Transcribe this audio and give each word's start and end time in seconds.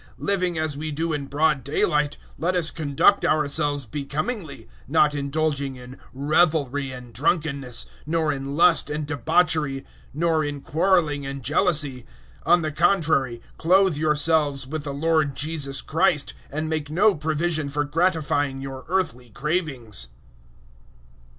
013:013 0.19 0.27
Living 0.27 0.57
as 0.57 0.75
we 0.77 0.91
do 0.91 1.13
in 1.13 1.27
broad 1.27 1.63
daylight, 1.63 2.17
let 2.39 2.55
us 2.55 2.71
conduct 2.71 3.23
ourselves 3.23 3.85
becomingly, 3.85 4.67
not 4.87 5.13
indulging 5.13 5.75
in 5.75 5.95
revelry 6.11 6.89
and 6.91 7.13
drunkenness, 7.13 7.85
nor 8.07 8.31
in 8.33 8.55
lust 8.57 8.89
and 8.89 9.05
debauchery, 9.05 9.85
nor 10.11 10.43
in 10.43 10.59
quarrelling 10.59 11.23
and 11.23 11.43
jealousy. 11.43 12.03
013:014 12.47 12.51
On 12.51 12.61
the 12.63 12.71
contrary, 12.71 13.41
clothe 13.59 13.95
yourselves 13.95 14.65
with 14.65 14.83
the 14.85 14.91
Lord 14.91 15.35
Jesus 15.35 15.81
Christ, 15.81 16.33
and 16.49 16.67
make 16.67 16.89
no 16.89 17.13
provision 17.13 17.69
for 17.69 17.83
gratifying 17.85 18.59
your 18.59 18.85
earthly 18.89 19.29
cravings. 19.29 20.07